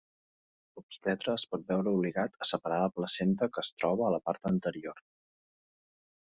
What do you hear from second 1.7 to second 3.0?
veure obligat a separar la